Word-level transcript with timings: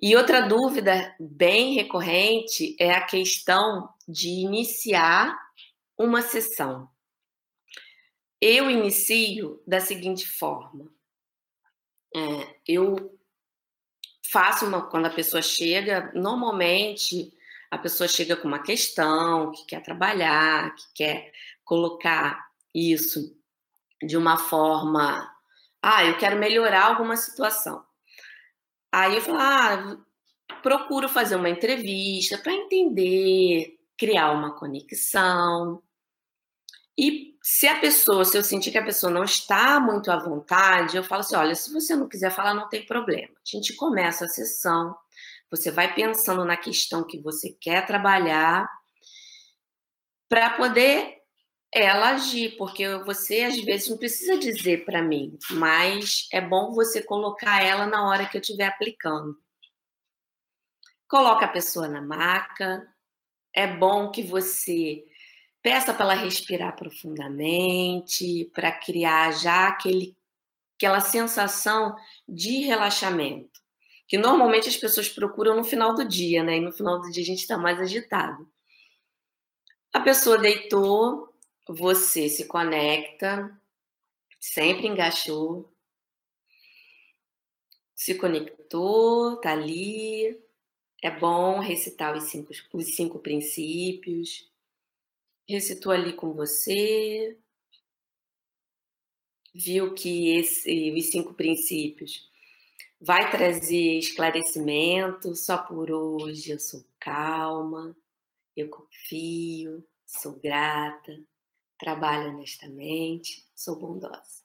E 0.00 0.16
outra 0.16 0.42
dúvida 0.42 1.14
bem 1.18 1.74
recorrente 1.74 2.76
é 2.78 2.92
a 2.92 3.04
questão 3.04 3.88
de 4.06 4.28
iniciar 4.28 5.36
uma 5.96 6.20
sessão. 6.20 6.88
Eu 8.40 8.70
inicio 8.70 9.62
da 9.66 9.80
seguinte 9.80 10.26
forma: 10.26 10.90
é, 12.14 12.56
eu 12.66 13.18
faço 14.30 14.66
uma. 14.66 14.82
Quando 14.90 15.06
a 15.06 15.10
pessoa 15.10 15.40
chega, 15.40 16.12
normalmente 16.14 17.32
a 17.70 17.78
pessoa 17.78 18.06
chega 18.06 18.36
com 18.36 18.46
uma 18.46 18.62
questão, 18.62 19.50
que 19.52 19.64
quer 19.66 19.82
trabalhar, 19.82 20.74
que 20.74 20.84
quer 20.94 21.32
colocar 21.64 22.48
isso 22.74 23.36
de 24.02 24.16
uma 24.16 24.36
forma. 24.36 25.28
Ah, 25.82 26.04
eu 26.04 26.16
quero 26.18 26.38
melhorar 26.38 26.84
alguma 26.84 27.16
situação. 27.16 27.84
Aí 28.96 29.16
eu 29.16 29.22
falo, 29.22 29.38
ah, 29.40 29.98
procuro 30.62 31.08
fazer 31.08 31.34
uma 31.34 31.50
entrevista 31.50 32.38
para 32.38 32.52
entender, 32.52 33.76
criar 33.98 34.30
uma 34.30 34.54
conexão. 34.56 35.82
E 36.96 37.36
se 37.42 37.66
a 37.66 37.80
pessoa, 37.80 38.24
se 38.24 38.38
eu 38.38 38.42
sentir 38.44 38.70
que 38.70 38.78
a 38.78 38.84
pessoa 38.84 39.12
não 39.12 39.24
está 39.24 39.80
muito 39.80 40.12
à 40.12 40.16
vontade, 40.16 40.96
eu 40.96 41.02
falo 41.02 41.22
assim: 41.22 41.34
olha, 41.34 41.56
se 41.56 41.72
você 41.72 41.96
não 41.96 42.08
quiser 42.08 42.30
falar, 42.30 42.54
não 42.54 42.68
tem 42.68 42.86
problema. 42.86 43.34
A 43.34 43.56
gente 43.56 43.74
começa 43.74 44.26
a 44.26 44.28
sessão, 44.28 44.94
você 45.50 45.72
vai 45.72 45.92
pensando 45.92 46.44
na 46.44 46.56
questão 46.56 47.02
que 47.02 47.20
você 47.20 47.50
quer 47.60 47.84
trabalhar, 47.84 48.68
para 50.28 50.50
poder 50.50 51.13
ela 51.74 52.10
agir, 52.10 52.56
porque 52.56 52.86
você 52.98 53.42
às 53.42 53.60
vezes 53.60 53.88
não 53.88 53.98
precisa 53.98 54.38
dizer 54.38 54.84
para 54.84 55.02
mim, 55.02 55.36
mas 55.50 56.28
é 56.32 56.40
bom 56.40 56.72
você 56.72 57.02
colocar 57.02 57.62
ela 57.62 57.84
na 57.84 58.08
hora 58.08 58.26
que 58.26 58.36
eu 58.36 58.40
estiver 58.40 58.66
aplicando. 58.66 59.36
Coloca 61.08 61.44
a 61.44 61.48
pessoa 61.48 61.88
na 61.88 62.00
maca. 62.00 62.86
É 63.52 63.66
bom 63.66 64.10
que 64.10 64.22
você 64.22 65.04
peça 65.62 65.92
para 65.92 66.04
ela 66.04 66.14
respirar 66.14 66.76
profundamente, 66.76 68.50
para 68.54 68.70
criar 68.70 69.32
já 69.32 69.68
aquele, 69.68 70.16
aquela 70.76 71.00
sensação 71.00 71.96
de 72.28 72.58
relaxamento, 72.60 73.60
que 74.06 74.18
normalmente 74.18 74.68
as 74.68 74.76
pessoas 74.76 75.08
procuram 75.08 75.56
no 75.56 75.64
final 75.64 75.94
do 75.94 76.04
dia, 76.04 76.44
né? 76.44 76.58
E 76.58 76.60
no 76.60 76.72
final 76.72 77.00
do 77.00 77.10
dia 77.10 77.22
a 77.22 77.26
gente 77.26 77.40
está 77.40 77.56
mais 77.56 77.80
agitado. 77.80 78.48
A 79.92 80.00
pessoa 80.00 80.36
deitou, 80.36 81.33
você 81.66 82.28
se 82.28 82.44
conecta, 82.46 83.58
sempre 84.38 84.86
engaixou, 84.86 85.72
se 87.94 88.14
conectou, 88.16 89.40
tá 89.40 89.52
ali. 89.52 90.38
É 91.02 91.10
bom 91.10 91.58
recitar 91.60 92.16
os 92.16 92.24
cinco, 92.24 92.52
os 92.72 92.94
cinco 92.94 93.18
princípios. 93.18 94.50
Recitou 95.48 95.92
ali 95.92 96.12
com 96.12 96.32
você. 96.34 97.38
Viu 99.54 99.94
que 99.94 100.36
esse, 100.36 100.92
os 100.92 101.06
cinco 101.06 101.32
princípios 101.34 102.30
vai 103.00 103.30
trazer 103.30 103.98
esclarecimento. 103.98 105.34
Só 105.34 105.58
por 105.58 105.90
hoje 105.90 106.50
eu 106.50 106.58
sou 106.58 106.84
calma, 106.98 107.96
eu 108.56 108.68
confio, 108.68 109.86
sou 110.06 110.32
grata, 110.34 111.18
trabalho 111.84 112.30
honestamente, 112.30 113.46
sou 113.54 113.76
bondosa. 113.76 114.42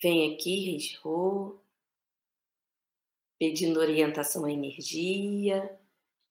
Vem 0.00 0.32
aqui, 0.32 0.72
respirou, 0.72 1.60
pedindo 3.36 3.80
orientação 3.80 4.44
à 4.44 4.52
energia, 4.52 5.76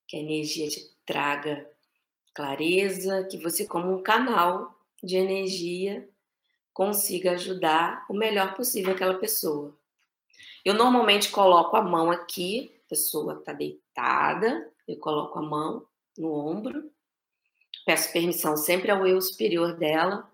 que 0.07 0.15
a 0.15 0.21
energia 0.21 0.69
te 0.69 0.89
traga 1.05 1.69
clareza, 2.33 3.25
que 3.25 3.37
você, 3.37 3.67
como 3.67 3.93
um 3.93 4.01
canal 4.01 4.73
de 5.03 5.17
energia, 5.17 6.09
consiga 6.73 7.33
ajudar 7.33 8.05
o 8.09 8.13
melhor 8.13 8.55
possível 8.55 8.93
aquela 8.93 9.15
pessoa. 9.15 9.77
Eu 10.63 10.75
normalmente 10.75 11.29
coloco 11.29 11.75
a 11.75 11.81
mão 11.81 12.09
aqui, 12.09 12.73
a 12.85 12.89
pessoa 12.89 13.33
está 13.33 13.51
deitada, 13.51 14.71
eu 14.87 14.97
coloco 14.97 15.37
a 15.37 15.41
mão 15.41 15.85
no 16.17 16.31
ombro 16.33 16.89
peço 17.85 18.11
permissão 18.11 18.55
sempre 18.55 18.91
ao 18.91 19.05
eu 19.05 19.19
superior 19.21 19.75
dela 19.75 20.29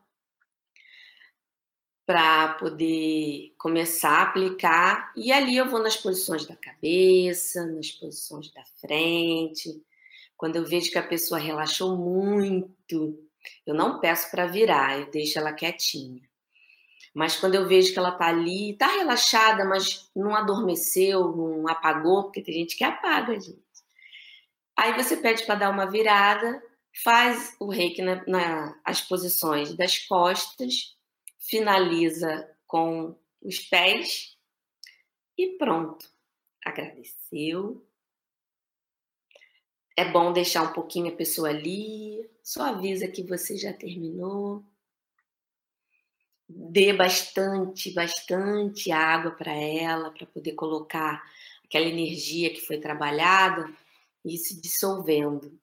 para 2.05 2.55
poder 2.55 3.53
começar 3.57 4.09
a 4.09 4.23
aplicar. 4.23 5.13
E 5.15 5.31
ali 5.31 5.57
eu 5.57 5.69
vou 5.69 5.79
nas 5.79 5.95
posições 5.95 6.45
da 6.45 6.55
cabeça, 6.55 7.67
nas 7.67 7.91
posições 7.91 8.51
da 8.51 8.63
frente. 8.81 9.79
Quando 10.35 10.55
eu 10.55 10.65
vejo 10.65 10.89
que 10.89 10.97
a 10.97 11.07
pessoa 11.07 11.39
relaxou 11.39 11.95
muito, 11.95 13.23
eu 13.63 13.75
não 13.75 13.99
peço 13.99 14.31
para 14.31 14.47
virar, 14.47 14.99
eu 14.99 15.11
deixo 15.11 15.37
ela 15.37 15.53
quietinha. 15.53 16.21
Mas 17.13 17.35
quando 17.35 17.55
eu 17.55 17.67
vejo 17.67 17.93
que 17.93 17.99
ela 17.99 18.09
está 18.09 18.27
ali, 18.27 18.71
está 18.71 18.87
relaxada, 18.87 19.65
mas 19.65 20.09
não 20.15 20.35
adormeceu, 20.35 21.35
não 21.35 21.67
apagou, 21.67 22.23
porque 22.23 22.41
tem 22.41 22.55
gente 22.55 22.75
que 22.75 22.83
apaga, 22.83 23.39
gente. 23.39 23.59
Aí 24.75 24.93
você 24.93 25.17
pede 25.17 25.45
para 25.45 25.55
dar 25.55 25.69
uma 25.69 25.85
virada 25.85 26.59
faz 27.03 27.55
o 27.59 27.69
reiki 27.69 28.01
nas 28.01 28.25
na, 28.27 28.81
posições 29.07 29.73
das 29.75 29.97
costas, 29.99 30.97
finaliza 31.37 32.49
com 32.67 33.15
os 33.41 33.59
pés 33.59 34.37
e 35.37 35.57
pronto. 35.57 36.09
Agradeceu. 36.65 37.85
É 39.95 40.05
bom 40.05 40.31
deixar 40.31 40.63
um 40.63 40.73
pouquinho 40.73 41.11
a 41.11 41.15
pessoa 41.15 41.49
ali, 41.49 42.29
só 42.43 42.63
avisa 42.63 43.07
que 43.07 43.23
você 43.23 43.57
já 43.57 43.73
terminou. 43.73 44.63
Dê 46.47 46.93
bastante, 46.93 47.93
bastante 47.93 48.91
água 48.91 49.31
para 49.31 49.53
ela, 49.53 50.09
para 50.11 50.25
poder 50.25 50.53
colocar 50.53 51.21
aquela 51.63 51.85
energia 51.85 52.49
que 52.49 52.61
foi 52.61 52.79
trabalhada 52.79 53.71
e 54.25 54.37
se 54.37 54.59
dissolvendo. 54.59 55.59